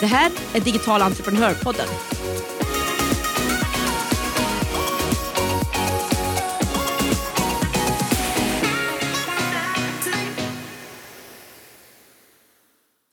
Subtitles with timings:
[0.00, 1.86] Det här är Digital entreprenörpodden.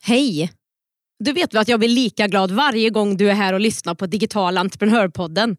[0.02, 0.52] Hej!
[1.18, 3.94] Du vet väl att jag blir lika glad varje gång du är här och lyssnar
[3.94, 5.56] på Digital entreprenörpodden.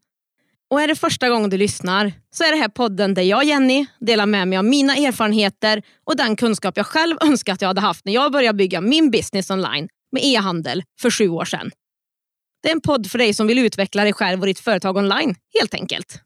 [0.70, 3.86] Och är det första gången du lyssnar så är det här podden där jag, Jenny,
[4.00, 7.82] delar med mig av mina erfarenheter och den kunskap jag själv önskar att jag hade
[7.82, 11.72] haft när jag började bygga min business online med e-handel för sju år sedan.
[12.64, 15.36] Det är en podd för dig som vill utveckla dig själv och ditt företag online,
[15.60, 16.22] helt enkelt.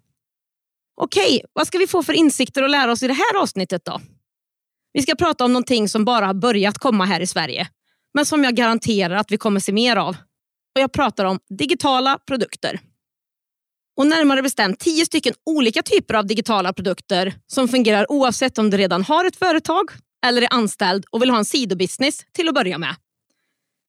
[1.02, 4.02] Okej, vad ska vi få för insikter och lära oss i det här avsnittet då?
[4.94, 7.68] Vi ska prata om någonting som bara har börjat komma här i Sverige,
[8.14, 10.18] men som jag garanterar att vi kommer se mer av.
[10.76, 12.80] Och Jag pratar om digitala produkter.
[13.98, 18.78] Och närmare bestämt tio stycken olika typer av digitala produkter som fungerar oavsett om du
[18.78, 19.92] redan har ett företag
[20.26, 22.96] eller är anställd och vill ha en sidobusiness till att börja med.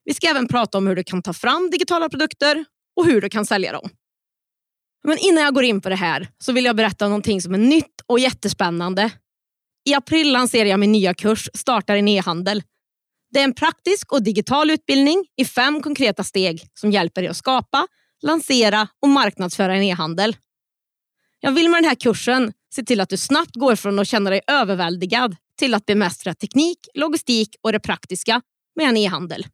[0.05, 2.65] Vi ska även prata om hur du kan ta fram digitala produkter
[2.97, 3.91] och hur du kan sälja dem.
[5.05, 7.55] Men innan jag går in på det här så vill jag berätta om någonting som
[7.55, 9.11] är nytt och jättespännande.
[9.85, 12.63] I april lanserar jag min nya kurs Starta din e-handel.
[13.31, 17.37] Det är en praktisk och digital utbildning i fem konkreta steg som hjälper dig att
[17.37, 17.87] skapa,
[18.23, 20.37] lansera och marknadsföra en e-handel.
[21.41, 24.31] Jag vill med den här kursen se till att du snabbt går från att känna
[24.31, 28.43] dig överväldigad till att bemästra teknik, logistik och det praktiska
[28.77, 29.47] med en e-handel.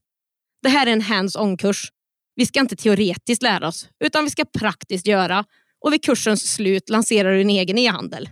[0.63, 1.93] Det här är en hands-on-kurs.
[2.35, 5.45] Vi ska inte teoretiskt lära oss, utan vi ska praktiskt göra
[5.81, 8.31] och vid kursens slut lanserar du din egen e-handel.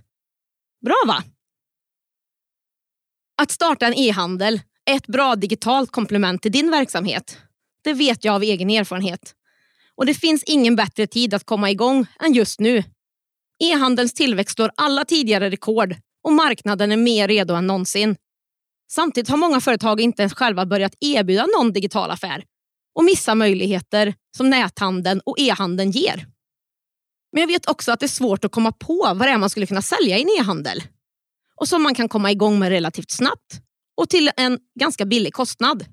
[0.84, 1.24] Bra va?
[3.42, 7.38] Att starta en e-handel är ett bra digitalt komplement till din verksamhet.
[7.84, 9.34] Det vet jag av egen erfarenhet.
[9.94, 12.84] Och det finns ingen bättre tid att komma igång än just nu.
[13.64, 18.16] E-handelns tillväxt slår alla tidigare rekord och marknaden är mer redo än någonsin.
[18.90, 22.44] Samtidigt har många företag inte ens själva börjat erbjuda någon digital affär
[22.94, 26.26] och missar möjligheter som näthandeln och e-handeln ger.
[27.32, 29.50] Men jag vet också att det är svårt att komma på vad det är man
[29.50, 30.82] skulle kunna sälja i en e-handel
[31.56, 33.60] och som man kan komma igång med relativt snabbt
[33.96, 35.84] och till en ganska billig kostnad.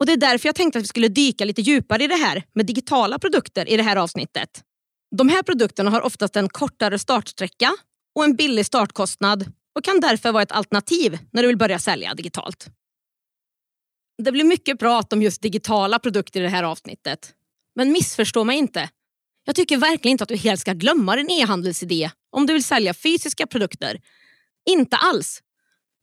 [0.00, 2.44] Och Det är därför jag tänkte att vi skulle dyka lite djupare i det här
[2.54, 4.62] med digitala produkter i det här avsnittet.
[5.16, 7.72] De här produkterna har oftast en kortare startsträcka
[8.14, 12.14] och en billig startkostnad och kan därför vara ett alternativ när du vill börja sälja
[12.14, 12.66] digitalt.
[14.22, 17.34] Det blir mycket prat om just digitala produkter i det här avsnittet.
[17.74, 18.90] Men missförstå mig inte.
[19.44, 22.94] Jag tycker verkligen inte att du helt ska glömma din e-handelsidé om du vill sälja
[22.94, 24.00] fysiska produkter.
[24.70, 25.42] Inte alls.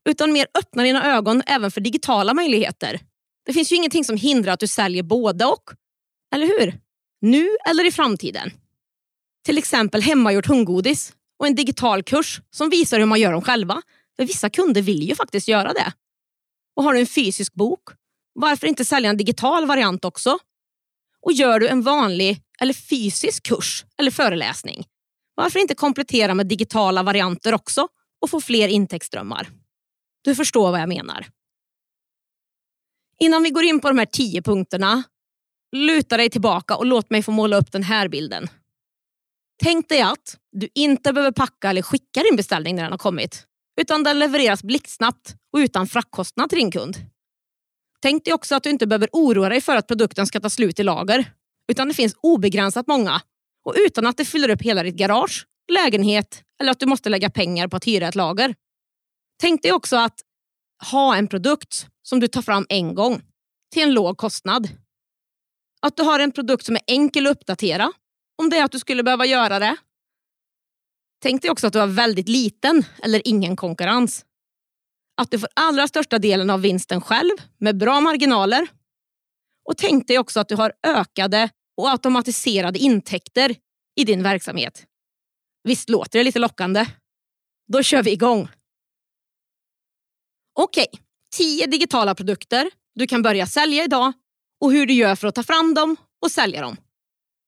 [0.08, 3.00] Utan mer öppna dina ögon även för digitala möjligheter.
[3.46, 5.70] Det finns ju ingenting som hindrar att du säljer både och.
[6.34, 6.80] Eller hur?
[7.20, 8.50] Nu eller i framtiden.
[9.44, 13.82] Till exempel hemmagjort hundgodis och en digital kurs som visar hur man gör dem själva.
[14.16, 15.92] För vissa kunder vill ju faktiskt göra det.
[16.76, 17.82] Och har du en fysisk bok,
[18.32, 20.38] varför inte sälja en digital variant också?
[21.22, 24.84] Och gör du en vanlig eller fysisk kurs eller föreläsning,
[25.34, 27.88] varför inte komplettera med digitala varianter också
[28.20, 29.48] och få fler intäktsströmmar?
[30.22, 31.26] Du förstår vad jag menar.
[33.18, 35.02] Innan vi går in på de här tio punkterna,
[35.72, 38.48] luta dig tillbaka och låt mig få måla upp den här bilden.
[39.62, 43.46] Tänk dig att du inte behöver packa eller skicka din beställning när den har kommit,
[43.80, 46.96] utan den levereras blixtsnabbt och utan fraktkostnad till din kund.
[48.00, 50.80] Tänk dig också att du inte behöver oroa dig för att produkten ska ta slut
[50.80, 51.32] i lager,
[51.72, 53.20] utan det finns obegränsat många
[53.64, 57.30] och utan att det fyller upp hela ditt garage, lägenhet eller att du måste lägga
[57.30, 58.54] pengar på att hyra ett lager.
[59.40, 60.20] Tänk dig också att
[60.90, 63.22] ha en produkt som du tar fram en gång
[63.72, 64.68] till en låg kostnad.
[65.82, 67.92] Att du har en produkt som är enkel att uppdatera
[68.36, 69.76] om det är att du skulle behöva göra det.
[71.22, 74.24] Tänk dig också att du har väldigt liten eller ingen konkurrens.
[75.16, 78.68] Att du får allra största delen av vinsten själv med bra marginaler.
[79.68, 83.56] Och tänk dig också att du har ökade och automatiserade intäkter
[83.96, 84.86] i din verksamhet.
[85.64, 86.86] Visst låter det lite lockande?
[87.72, 88.48] Då kör vi igång.
[90.58, 91.00] Okej, okay.
[91.36, 94.12] 10 digitala produkter du kan börja sälja idag
[94.60, 96.76] och hur du gör för att ta fram dem och sälja dem.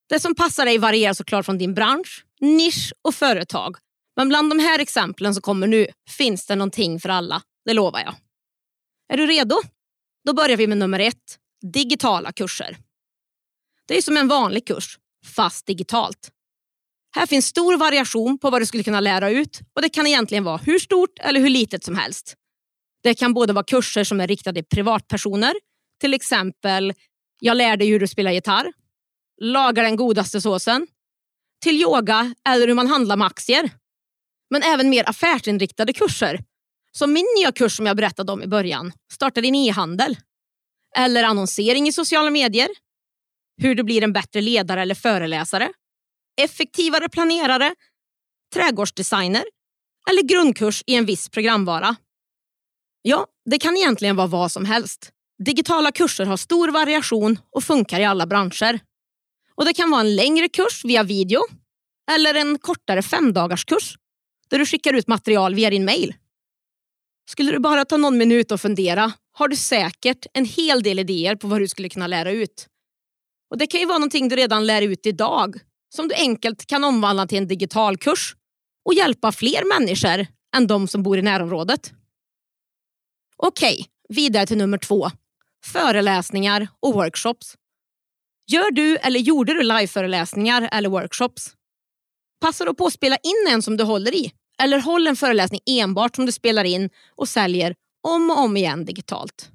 [0.09, 3.77] Det som passar dig varierar såklart från din bransch, nisch och företag.
[4.17, 8.01] Men bland de här exemplen som kommer nu finns det någonting för alla, det lovar
[8.01, 8.15] jag.
[9.13, 9.61] Är du redo?
[10.25, 11.39] Då börjar vi med nummer ett,
[11.73, 12.77] digitala kurser.
[13.87, 16.31] Det är som en vanlig kurs, fast digitalt.
[17.17, 20.45] Här finns stor variation på vad du skulle kunna lära ut och det kan egentligen
[20.45, 22.35] vara hur stort eller hur litet som helst.
[23.03, 25.55] Det kan både vara kurser som är riktade till privatpersoner,
[26.01, 26.95] till exempel
[27.41, 28.73] “Jag lär dig hur du spelar gitarr”,
[29.41, 30.87] “Laga den godaste såsen”,
[31.63, 33.71] till yoga eller hur man handlar med aktier.
[34.51, 36.41] Men även mer affärsinriktade kurser.
[36.93, 40.17] Som min nya kurs som jag berättade om i början, Starta din e-handel.
[40.97, 42.69] Eller annonsering i sociala medier.
[43.63, 45.73] Hur du blir en bättre ledare eller föreläsare.
[46.41, 47.75] Effektivare planerare.
[48.55, 49.45] Trädgårdsdesigner.
[50.11, 51.97] Eller grundkurs i en viss programvara.
[53.03, 55.11] Ja, det kan egentligen vara vad som helst.
[55.45, 58.81] Digitala kurser har stor variation och funkar i alla branscher.
[59.59, 61.41] Och Det kan vara en längre kurs via video
[62.11, 63.97] eller en kortare femdagarskurs
[64.49, 66.15] där du skickar ut material via din mail.
[67.31, 71.37] Skulle du bara ta någon minut och fundera har du säkert en hel del idéer
[71.37, 72.67] på vad du skulle kunna lära ut.
[73.51, 75.61] Och Det kan ju vara någonting du redan lär ut idag
[75.95, 78.37] som du enkelt kan omvandla till en digital kurs
[78.85, 80.27] och hjälpa fler människor
[80.57, 81.93] än de som bor i närområdet.
[83.37, 85.11] Okej, vidare till nummer två.
[85.65, 87.58] Föreläsningar och workshops.
[88.51, 91.55] Gör du eller gjorde du liveföreläsningar eller workshops?
[92.41, 95.61] Passa då på att spela in en som du håller i eller håll en föreläsning
[95.67, 97.75] enbart som du spelar in och säljer
[98.09, 99.51] om och om igen digitalt.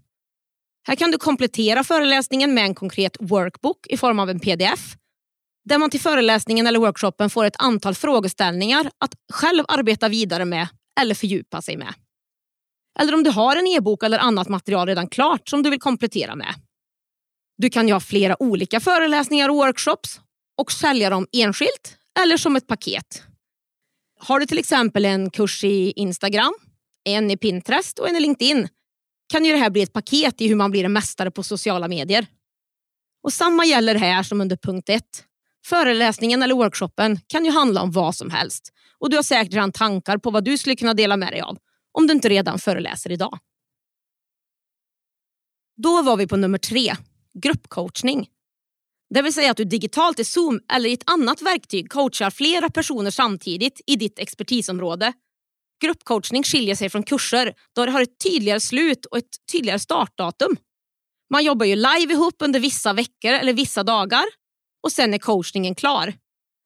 [0.87, 4.95] Här kan du komplettera föreläsningen med en konkret workbook i form av en pdf
[5.65, 10.67] där man till föreläsningen eller workshopen får ett antal frågeställningar att själv arbeta vidare med
[11.01, 11.93] eller fördjupa sig med.
[12.99, 16.35] Eller om du har en e-bok eller annat material redan klart som du vill komplettera
[16.35, 16.55] med.
[17.63, 20.21] Du kan ju ha flera olika föreläsningar och workshops
[20.57, 23.23] och sälja dem enskilt eller som ett paket.
[24.19, 26.53] Har du till exempel en kurs i Instagram,
[27.03, 28.67] en i Pinterest och en i LinkedIn
[29.31, 31.87] kan ju det här bli ett paket i hur man blir en mästare på sociala
[31.87, 32.25] medier.
[33.23, 35.03] Och Samma gäller här som under punkt 1.
[35.65, 39.71] Föreläsningen eller workshopen kan ju handla om vad som helst och du har säkert redan
[39.71, 41.57] tankar på vad du skulle kunna dela med dig av
[41.91, 43.39] om du inte redan föreläser idag.
[45.75, 46.95] Då var vi på nummer tre,
[47.41, 48.27] gruppcoachning.
[49.13, 52.69] Det vill säga att du digitalt i Zoom eller i ett annat verktyg coachar flera
[52.69, 55.13] personer samtidigt i ditt expertisområde.
[55.83, 60.57] Gruppcoachning skiljer sig från kurser då det har ett tydligare slut och ett tydligare startdatum.
[61.33, 64.25] Man jobbar ju live ihop under vissa veckor eller vissa dagar
[64.83, 66.13] och sen är coachningen klar.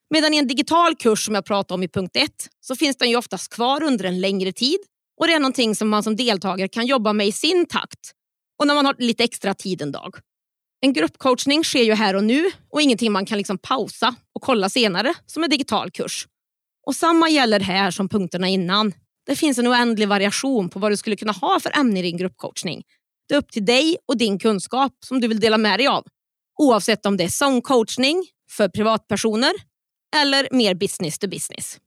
[0.09, 3.09] Medan i en digital kurs som jag pratade om i punkt 1 så finns den
[3.09, 4.79] ju oftast kvar under en längre tid
[5.19, 8.11] och det är någonting som man som deltagare kan jobba med i sin takt
[8.59, 10.15] och när man har lite extra tid en dag.
[10.81, 14.69] En gruppcoachning sker ju här och nu och ingenting man kan liksom pausa och kolla
[14.69, 16.27] senare som en digital kurs.
[16.87, 18.93] Och Samma gäller här som punkterna innan.
[19.25, 22.17] Det finns en oändlig variation på vad du skulle kunna ha för ämne i din
[22.17, 22.83] gruppcoachning.
[23.27, 26.05] Det är upp till dig och din kunskap som du vill dela med dig av.
[26.59, 29.53] Oavsett om det är sångcoachning för privatpersoner
[30.15, 31.79] eller mer business to business.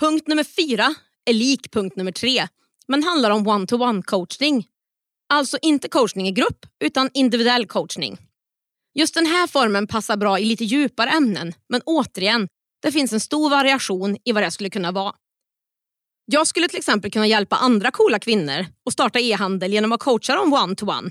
[0.00, 2.48] Punkt nummer fyra är lik punkt nummer tre
[2.88, 4.66] men handlar om one-to-one coachning
[5.28, 8.18] Alltså inte coachning i grupp, utan individuell coachning.
[8.94, 12.48] Just den här formen passar bra i lite djupare ämnen, men återigen,
[12.82, 15.14] det finns en stor variation i vad det skulle kunna vara.
[16.26, 20.34] Jag skulle till exempel kunna hjälpa andra coola kvinnor att starta e-handel genom att coacha
[20.34, 21.10] dem one-to-one.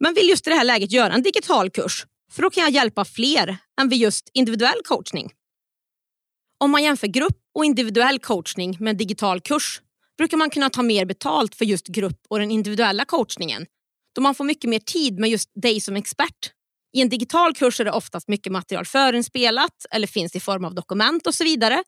[0.00, 2.70] Men vill just i det här läget göra en digital kurs, för då kan jag
[2.70, 5.32] hjälpa fler än vid just individuell coachning.
[6.58, 9.80] Om man jämför grupp och individuell coachning med en digital kurs
[10.18, 13.66] brukar man kunna ta mer betalt för just grupp och den individuella coachningen
[14.14, 16.52] då man får mycket mer tid med just dig som expert.
[16.92, 20.74] I en digital kurs är det oftast mycket material förinspelat eller finns i form av
[20.74, 21.84] dokument och så vidare.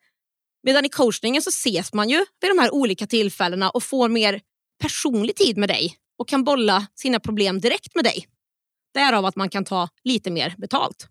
[0.62, 4.40] Medan i coachningen så ses man ju vid de här olika tillfällena och får mer
[4.82, 8.26] personlig tid med dig och kan bolla sina problem direkt med dig.
[8.94, 11.08] Därav att man kan ta lite mer betalt.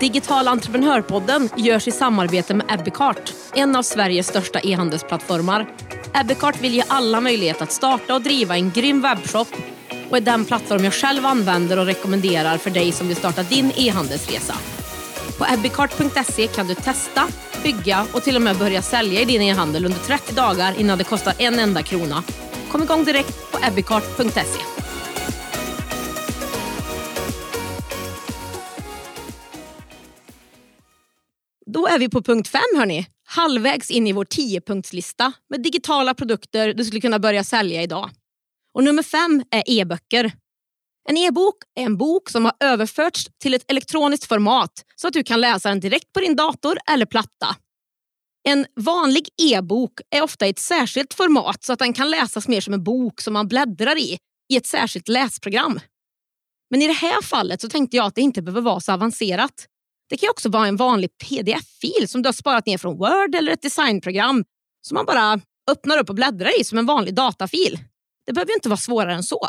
[0.00, 5.66] Digital entreprenörpodden görs i samarbete med Ebbecart, en av Sveriges största e-handelsplattformar.
[6.14, 9.48] Ebbecart vill ge alla möjlighet att starta och driva en grym webbshop
[10.10, 13.72] och är den plattform jag själv använder och rekommenderar för dig som vill starta din
[13.76, 14.54] e-handelsresa.
[15.38, 17.28] På ebbecart.se kan du testa,
[17.62, 21.04] bygga och till och med börja sälja i din e-handel under 30 dagar innan det
[21.04, 22.22] kostar en enda krona.
[22.70, 24.79] Kom igång direkt på ebbecart.se.
[31.80, 33.06] Då är vi på punkt fem hörni.
[33.26, 38.10] Halvvägs in i vår 10-punktslista med digitala produkter du skulle kunna börja sälja idag.
[38.74, 40.32] Och nummer fem är e-böcker.
[41.08, 45.22] En e-bok är en bok som har överförts till ett elektroniskt format så att du
[45.22, 47.56] kan läsa den direkt på din dator eller platta.
[48.48, 52.60] En vanlig e-bok är ofta i ett särskilt format så att den kan läsas mer
[52.60, 54.18] som en bok som man bläddrar i,
[54.52, 55.80] i ett särskilt läsprogram.
[56.70, 59.66] Men i det här fallet så tänkte jag att det inte behöver vara så avancerat.
[60.10, 63.52] Det kan också vara en vanlig pdf-fil som du har sparat ner från Word eller
[63.52, 64.44] ett designprogram
[64.80, 65.40] som man bara
[65.70, 67.78] öppnar upp och bläddrar i som en vanlig datafil.
[68.26, 69.48] Det behöver inte vara svårare än så.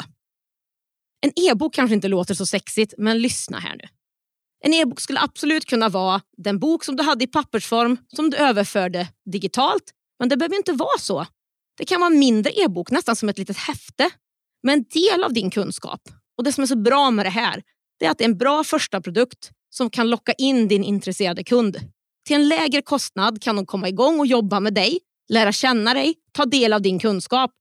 [1.21, 3.83] En e-bok kanske inte låter så sexigt, men lyssna här nu.
[4.63, 8.37] En e-bok skulle absolut kunna vara den bok som du hade i pappersform som du
[8.37, 9.83] överförde digitalt.
[10.19, 11.25] Men det behöver inte vara så.
[11.77, 14.09] Det kan vara en mindre e-bok, nästan som ett litet häfte.
[14.63, 16.01] Med en del av din kunskap.
[16.37, 17.63] Och Det som är så bra med det här
[17.99, 21.43] det är att det är en bra första produkt som kan locka in din intresserade
[21.43, 21.77] kund.
[22.27, 24.99] Till en lägre kostnad kan de komma igång och jobba med dig,
[25.29, 27.51] lära känna dig, ta del av din kunskap.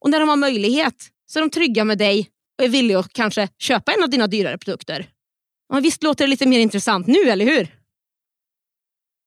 [0.00, 0.94] Och när de har möjlighet
[1.26, 4.26] så är de trygga med dig och är villiga att kanske köpa en av dina
[4.26, 5.08] dyrare produkter.
[5.72, 7.74] Men visst låter det lite mer intressant nu, eller hur?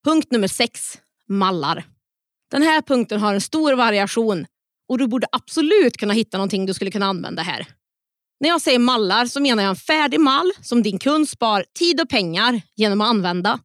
[0.06, 1.86] Punkt nummer sex, mallar.
[2.52, 4.46] Den här punkten har en stor variation
[4.90, 7.68] och du borde absolut kunna hitta någonting du skulle kunna använda här.
[8.42, 12.02] När jag säger mallar så menar jag en färdig mall som din kund spar tid
[12.02, 13.60] och pengar genom att använda.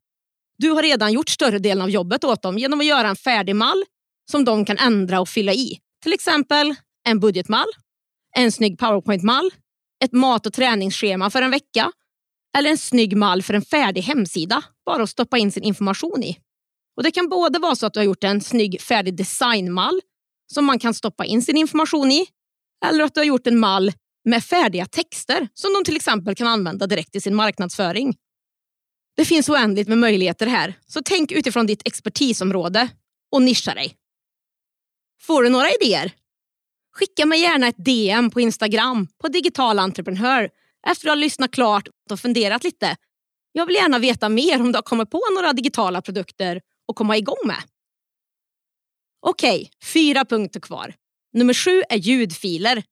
[0.58, 3.56] Du har redan gjort större delen av jobbet åt dem genom att göra en färdig
[3.56, 3.84] mall
[4.30, 5.78] som de kan ändra och fylla i.
[6.02, 6.74] Till exempel
[7.08, 7.66] en budgetmall,
[8.36, 9.50] en snygg Powerpointmall,
[10.04, 11.92] ett mat och träningsschema för en vecka
[12.58, 16.38] eller en snygg mall för en färdig hemsida bara att stoppa in sin information i.
[16.96, 20.00] Och Det kan både vara så att du har gjort en snygg färdig designmall
[20.52, 22.26] som man kan stoppa in sin information i
[22.86, 23.92] eller att du har gjort en mall
[24.26, 28.16] med färdiga texter som de till exempel kan använda direkt i sin marknadsföring.
[29.16, 32.88] Det finns oändligt med möjligheter här, så tänk utifrån ditt expertisområde
[33.32, 33.96] och nischa dig.
[35.22, 36.12] Får du några idéer?
[36.94, 40.50] Skicka mig gärna ett DM på Instagram på digital entreprenör
[40.86, 42.96] efter att ha lyssnat klart och funderat lite.
[43.52, 47.16] Jag vill gärna veta mer om du har kommit på några digitala produkter att komma
[47.16, 47.62] igång med.
[49.20, 50.94] Okej, fyra punkter kvar.
[51.32, 52.82] Nummer sju är ljudfiler.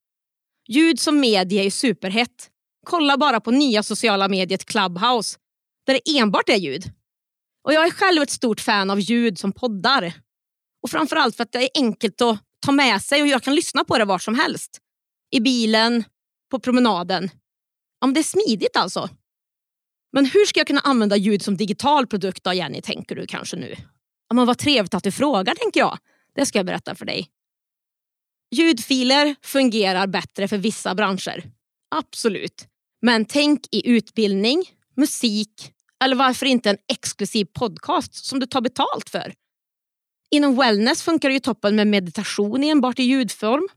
[0.69, 2.51] Ljud som media är superhett.
[2.87, 5.39] Kolla bara på nya sociala mediet Clubhouse
[5.87, 6.85] där det enbart är ljud.
[7.65, 10.13] Och Jag är själv ett stort fan av ljud som poddar.
[10.83, 13.85] Och Framförallt för att det är enkelt att ta med sig och jag kan lyssna
[13.85, 14.79] på det var som helst.
[15.31, 16.05] I bilen,
[16.51, 17.31] på promenaden.
[18.01, 19.09] Ja, det är smidigt alltså.
[20.13, 23.57] Men hur ska jag kunna använda ljud som digital produkt då Jenny, tänker du kanske
[23.57, 23.75] nu?
[24.29, 25.99] Ja, men vad trevligt att du frågar, tänker jag.
[26.35, 27.29] Det ska jag berätta för dig.
[28.51, 31.51] Ljudfiler fungerar bättre för vissa branscher.
[31.95, 32.67] Absolut.
[33.03, 34.65] Men tänk i utbildning,
[34.97, 35.73] musik
[36.05, 39.35] eller varför inte en exklusiv podcast som du tar betalt för.
[40.31, 43.69] Inom wellness funkar det ju toppen med meditation enbart i ljudform.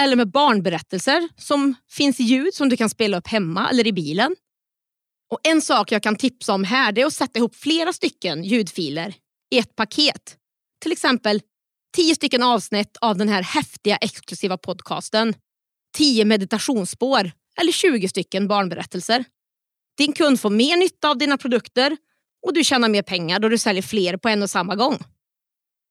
[0.00, 3.92] Eller med barnberättelser som finns i ljud som du kan spela upp hemma eller i
[3.92, 4.36] bilen.
[5.30, 9.14] Och En sak jag kan tipsa om här är att sätta ihop flera stycken ljudfiler
[9.50, 10.36] i ett paket.
[10.82, 11.40] Till exempel
[11.94, 15.34] tio stycken avsnitt av den här häftiga exklusiva podcasten.
[15.96, 19.24] Tio meditationsspår eller 20 stycken barnberättelser.
[19.96, 21.96] Din kund får mer nytta av dina produkter
[22.46, 24.98] och du tjänar mer pengar då du säljer fler på en och samma gång.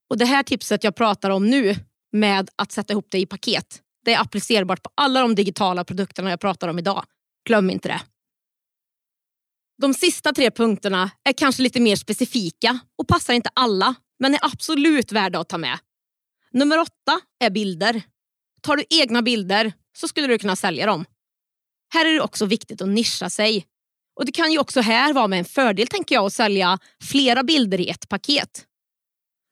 [0.10, 1.76] Och Det här tipset jag pratar om nu
[2.12, 6.30] med att sätta ihop det i paket, det är applicerbart på alla de digitala produkterna
[6.30, 7.06] jag pratar om idag.
[7.48, 8.02] Glöm inte det.
[9.82, 14.40] De sista tre punkterna är kanske lite mer specifika och passar inte alla, men är
[14.44, 15.80] absolut värda att ta med.
[16.54, 18.02] Nummer åtta är bilder.
[18.62, 21.06] Tar du egna bilder så skulle du kunna sälja dem.
[21.94, 23.68] Här är det också viktigt att nischa sig.
[24.20, 27.44] Och Det kan ju också här vara med en fördel tänker jag att sälja flera
[27.44, 28.66] bilder i ett paket.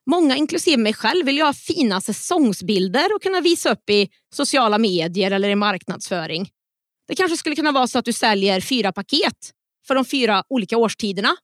[0.09, 4.77] Många, inklusive mig själv, vill ju ha fina säsongsbilder och kunna visa upp i sociala
[4.77, 6.49] medier eller i marknadsföring.
[7.07, 9.51] Det kanske skulle kunna vara så att du säljer fyra paket
[9.87, 11.35] för de fyra olika årstiderna.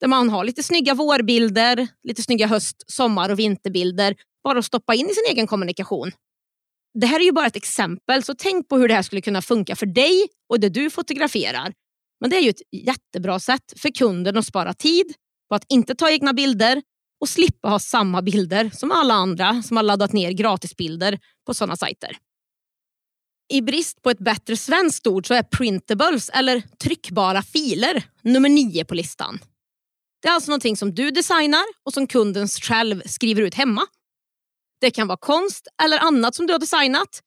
[0.00, 4.14] Där man har lite snygga vårbilder, lite snygga höst-, sommar och vinterbilder
[4.44, 6.10] bara att stoppa in i sin egen kommunikation.
[7.00, 9.42] Det här är ju bara ett exempel, så tänk på hur det här skulle kunna
[9.42, 11.72] funka för dig och det du fotograferar.
[12.20, 15.14] Men det är ju ett jättebra sätt för kunden att spara tid
[15.48, 16.82] på att inte ta egna bilder
[17.20, 21.76] och slippa ha samma bilder som alla andra som har laddat ner gratisbilder på sådana
[21.76, 22.16] sajter.
[23.52, 28.84] I brist på ett bättre svenskt ord så är printables, eller tryckbara filer, nummer nio
[28.84, 29.38] på listan.
[30.22, 33.86] Det är alltså någonting som du designar och som kunden själv skriver ut hemma.
[34.82, 37.20] Det kan vara konst eller annat som du har designat.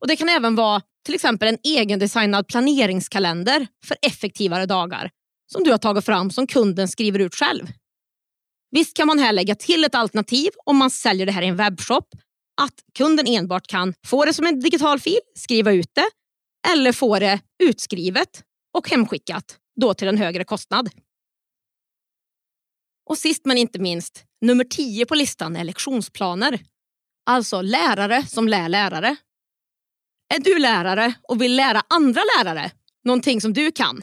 [0.00, 5.10] Och Det kan även vara till exempel en egendesignad planeringskalender för effektivare dagar
[5.52, 7.66] som du har tagit fram som kunden skriver ut själv.
[8.70, 11.56] Visst kan man här lägga till ett alternativ om man säljer det här i en
[11.56, 12.08] webbshop
[12.60, 16.08] att kunden enbart kan få det som en digital fil, skriva ut det
[16.72, 18.42] eller få det utskrivet
[18.76, 20.90] och hemskickat, då till en högre kostnad.
[23.10, 26.60] Och sist men inte minst, Nummer 10 på listan är lektionsplaner.
[27.26, 29.16] Alltså lärare som lär lärare.
[30.34, 32.70] Är du lärare och vill lära andra lärare
[33.04, 34.02] någonting som du kan?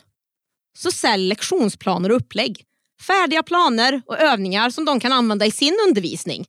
[0.77, 2.65] Så sälj lektionsplaner och upplägg.
[3.07, 6.45] Färdiga planer och övningar som de kan använda i sin undervisning.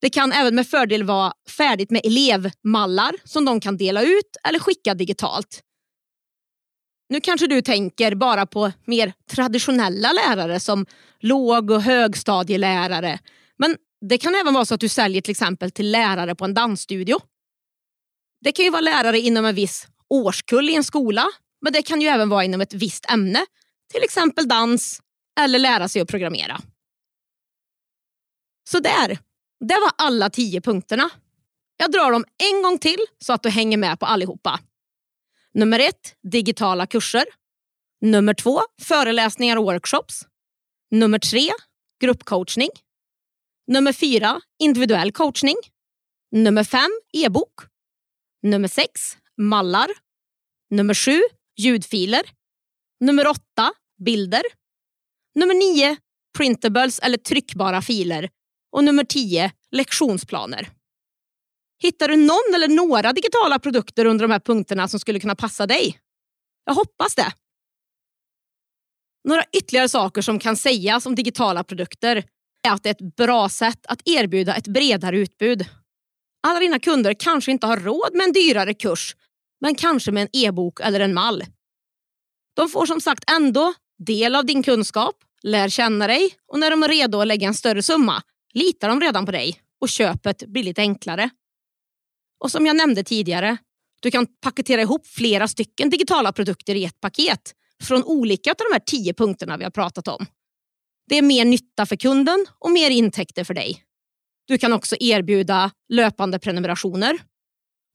[0.00, 4.58] Det kan även med fördel vara färdigt med elevmallar som de kan dela ut eller
[4.58, 5.62] skicka digitalt.
[7.08, 10.86] Nu kanske du tänker bara på mer traditionella lärare som
[11.20, 13.18] låg och högstadielärare.
[13.56, 13.76] Men
[14.08, 17.20] det kan även vara så att du säljer till exempel till lärare på en dansstudio.
[18.40, 21.26] Det kan ju vara lärare inom en viss årskull i en skola,
[21.60, 23.46] men det kan ju även vara inom ett visst ämne.
[23.92, 25.00] Till exempel dans
[25.40, 26.60] eller lära sig att programmera.
[28.70, 29.18] Så där,
[29.60, 31.10] det var alla tio punkterna.
[31.76, 34.60] Jag drar dem en gång till så att du hänger med på allihopa.
[35.54, 37.24] Nummer ett, digitala kurser.
[38.00, 40.26] Nummer två, föreläsningar och workshops.
[40.90, 41.50] Nummer tre,
[42.00, 42.70] gruppcoachning.
[43.66, 45.56] Nummer fyra, individuell coachning.
[46.32, 47.52] Nummer fem, e-bok.
[48.42, 49.88] Nummer sex, mallar.
[50.70, 51.20] Nummer sju,
[51.56, 52.22] ljudfiler.
[53.00, 53.72] Nummer åtta,
[54.04, 54.42] bilder.
[55.34, 55.96] Nummer nio,
[56.38, 58.30] printables eller tryckbara filer.
[58.72, 60.70] Och nummer tio, lektionsplaner.
[61.82, 65.66] Hittar du någon eller några digitala produkter under de här punkterna som skulle kunna passa
[65.66, 66.00] dig?
[66.64, 67.32] Jag hoppas det.
[69.24, 72.24] Några ytterligare saker som kan sägas om digitala produkter
[72.62, 75.66] är att det är ett bra sätt att erbjuda ett bredare utbud.
[76.42, 79.16] Alla dina kunder kanske inte har råd med en dyrare kurs,
[79.60, 81.44] men kanske med en e-bok eller en mall.
[82.56, 86.82] De får som sagt ändå del av din kunskap, lär känna dig och när de
[86.82, 88.22] är redo att lägga en större summa
[88.54, 91.30] litar de redan på dig och köpet blir lite enklare.
[92.44, 93.56] Och som jag nämnde tidigare,
[94.00, 98.72] du kan paketera ihop flera stycken digitala produkter i ett paket från olika av de
[98.72, 100.26] här tio punkterna vi har pratat om.
[101.12, 103.82] Det är mer nytta för kunden och mer intäkter för dig.
[104.46, 107.18] Du kan också erbjuda löpande prenumerationer.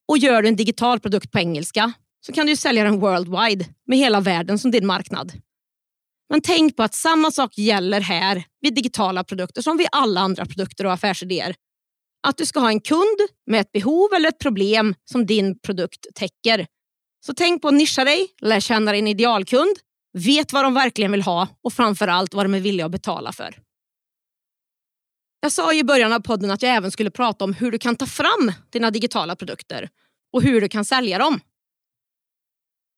[0.07, 1.93] Och gör du en digital produkt på engelska
[2.25, 5.31] så kan du sälja den worldwide med hela världen som din marknad.
[6.29, 10.45] Men tänk på att samma sak gäller här vid digitala produkter som vid alla andra
[10.45, 11.55] produkter och affärsidéer.
[12.27, 16.07] Att du ska ha en kund med ett behov eller ett problem som din produkt
[16.15, 16.67] täcker.
[17.25, 19.77] Så tänk på att nischa dig, lär känna din idealkund,
[20.17, 23.59] vet vad de verkligen vill ha och framförallt vad de är villiga att betala för.
[25.39, 27.95] Jag sa i början av podden att jag även skulle prata om hur du kan
[27.95, 29.89] ta fram dina digitala produkter
[30.33, 31.39] och hur du kan sälja dem.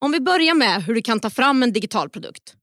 [0.01, 2.55] Om vi börjar med hur du kan ta fram en digital produkt.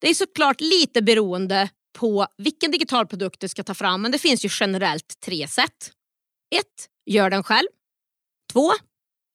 [0.00, 4.18] Det är såklart lite beroende på vilken digital produkt du ska ta fram men det
[4.18, 5.92] finns ju generellt tre sätt.
[6.54, 6.64] 1.
[7.06, 7.68] Gör den själv.
[8.52, 8.70] 2.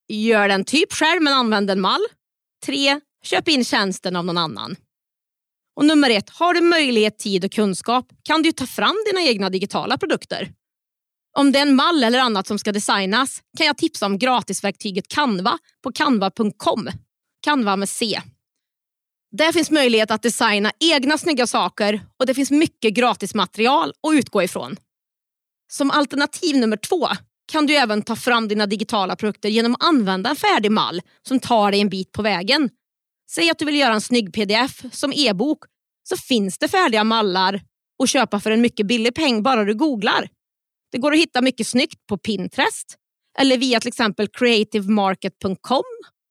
[0.07, 2.01] Gör den typ själv men använd en mall.
[2.65, 3.01] 3.
[3.27, 4.75] Köp in tjänsten av någon annan.
[5.75, 9.49] Och nummer ett, har du möjlighet, tid och kunskap kan du ta fram dina egna
[9.49, 10.51] digitala produkter.
[11.37, 15.07] Om det är en mall eller annat som ska designas kan jag tipsa om gratisverktyget
[15.07, 16.89] Canva på canva.com.
[17.41, 18.21] Canva med C.
[19.31, 24.43] Där finns möjlighet att designa egna snygga saker och det finns mycket gratismaterial att utgå
[24.43, 24.75] ifrån.
[25.71, 27.07] Som alternativ nummer två
[27.51, 31.39] kan du även ta fram dina digitala produkter genom att använda en färdig mall som
[31.39, 32.69] tar dig en bit på vägen.
[33.31, 35.59] Säg att du vill göra en snygg pdf som e-bok
[36.03, 37.61] så finns det färdiga mallar
[38.03, 40.29] att köpa för en mycket billig peng bara du googlar.
[40.91, 42.95] Det går att hitta mycket snyggt på Pinterest
[43.39, 45.83] eller via till exempel creativemarket.com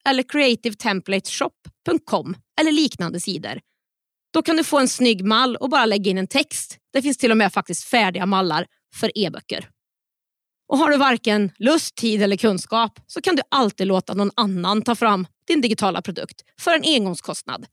[0.08, 3.60] eller creativetemplateshop.com eller liknande sidor.
[4.32, 6.78] Då kan du få en snygg mall och bara lägga in en text.
[6.92, 9.68] Det finns till och med faktiskt färdiga mallar för e-böcker.
[10.68, 14.82] Och Har du varken lust, tid eller kunskap så kan du alltid låta någon annan
[14.82, 17.66] ta fram din digitala produkt för en engångskostnad.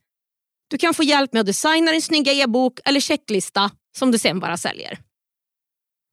[0.68, 4.40] Du kan få hjälp med att designa din snygga e-bok eller checklista som du sen
[4.40, 5.00] bara säljer.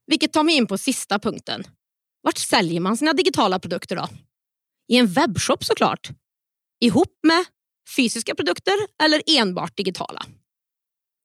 [0.07, 1.63] Vilket tar mig in på sista punkten.
[2.23, 4.07] Vart säljer man sina digitala produkter då?
[4.87, 6.09] I en webbshop såklart.
[6.81, 7.45] Ihop med
[7.95, 10.25] fysiska produkter eller enbart digitala.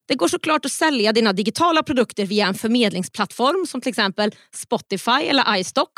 [0.09, 5.11] Det går såklart att sälja dina digitala produkter via en förmedlingsplattform som till exempel Spotify
[5.11, 5.93] eller iStock.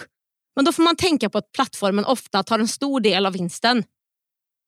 [0.57, 3.85] Men då får man tänka på att plattformen ofta tar en stor del av vinsten.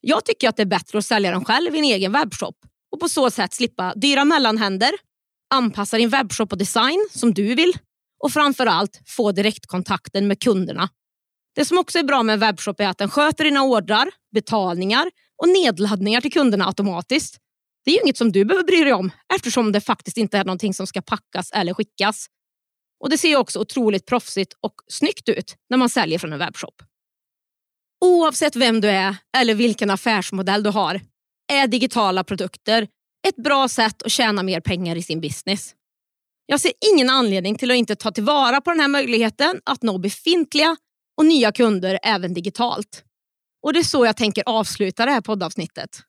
[0.00, 2.56] Jag tycker att det är bättre att sälja den själv i en egen webbshop
[2.92, 4.90] och på så sätt slippa dyra mellanhänder,
[5.54, 7.72] anpassa din webbshop och design som du vill
[8.24, 10.88] och framförallt få direktkontakten med kunderna.
[11.54, 15.10] Det som också är bra med en webbshop är att den sköter dina ordrar, betalningar
[15.42, 17.36] och nedladdningar till kunderna automatiskt.
[17.90, 20.44] Det är ju inget som du behöver bry dig om eftersom det faktiskt inte är
[20.44, 22.26] någonting som ska packas eller skickas.
[23.00, 26.82] Och Det ser också otroligt proffsigt och snyggt ut när man säljer från en webbshop.
[28.04, 31.00] Oavsett vem du är eller vilken affärsmodell du har
[31.52, 32.88] är digitala produkter
[33.28, 35.74] ett bra sätt att tjäna mer pengar i sin business.
[36.46, 39.98] Jag ser ingen anledning till att inte ta tillvara på den här möjligheten att nå
[39.98, 40.76] befintliga
[41.16, 43.04] och nya kunder även digitalt.
[43.62, 46.04] Och Det är så jag tänker avsluta det här poddavsnittet.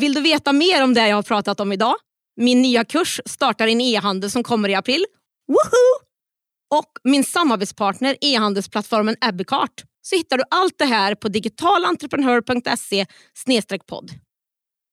[0.00, 1.94] Vill du veta mer om det jag har pratat om idag?
[2.36, 5.06] Min nya kurs startar en e-handel som kommer i april.
[5.48, 6.06] Woohoo!
[6.70, 13.06] Och min samarbetspartner e-handelsplattformen Abbeycart så hittar du allt det här på digitalentreprenör.se
[13.86, 14.10] podd.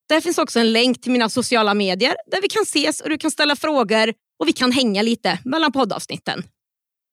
[0.09, 3.17] Där finns också en länk till mina sociala medier där vi kan ses och du
[3.17, 6.43] kan ställa frågor och vi kan hänga lite mellan poddavsnitten.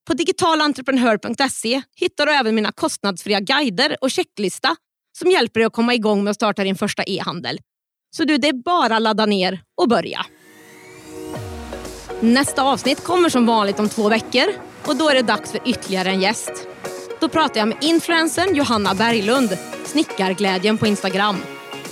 [0.07, 4.77] På digitalentreprenör.se hittar du även mina kostnadsfria guider och checklista
[5.19, 7.61] som hjälper dig att komma igång med att starta din första e-handel.
[8.11, 10.27] Så du, det är bara att ladda ner och börja.
[12.21, 14.45] Nästa avsnitt kommer som vanligt om två veckor
[14.87, 16.53] och då är det dags för ytterligare en gäst.
[17.21, 21.37] Då pratar jag med influencern Johanna Berglund, Snickarglädjen på Instagram.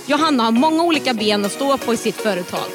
[0.05, 2.65] Johanna har många olika ben att stå på i sitt företag.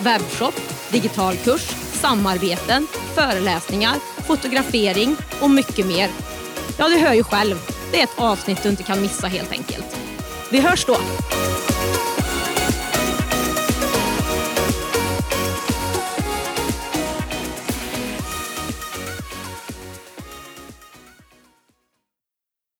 [0.00, 0.54] Webbshop,
[0.92, 3.94] digital kurs, samarbeten, föreläsningar,
[4.26, 6.10] fotografering och mycket mer.
[6.78, 7.56] Ja, du hör ju själv.
[7.92, 9.96] Det är ett avsnitt du inte kan missa helt enkelt.
[10.50, 10.96] Vi hörs då!